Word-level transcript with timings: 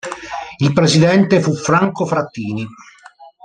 Il 0.57 0.73
presidente 0.73 1.39
fu 1.41 1.53
Franco 1.53 2.07
Frattini. 2.07 2.65